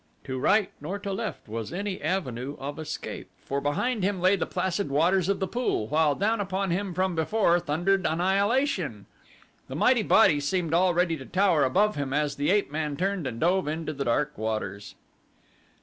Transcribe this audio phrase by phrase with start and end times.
[0.23, 4.47] To right nor to left was any avenue of escape, for behind him lay the
[4.47, 9.05] placid waters of the pool, while down upon him from before thundered annihilation.
[9.67, 13.39] The mighty body seemed already to tower above him as the ape man turned and
[13.39, 14.95] dove into the dark waters.